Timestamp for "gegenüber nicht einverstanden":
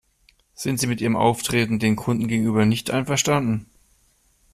2.27-3.67